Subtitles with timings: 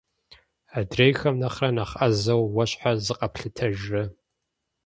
[0.77, 4.03] Адрейхэм нэхърэ нэхъ ӏэзэу уэ щхьэ зыкъэплъытэжрэ?